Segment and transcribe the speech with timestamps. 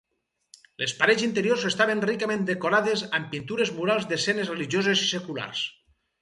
[0.83, 5.63] Les parets interiors estaven ricament decorades amb pintures murals d'escenes religioses i seculars.